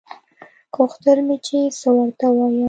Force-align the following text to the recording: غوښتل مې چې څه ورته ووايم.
غوښتل 0.75 1.17
مې 1.27 1.37
چې 1.45 1.59
څه 1.79 1.89
ورته 1.97 2.25
ووايم. 2.31 2.55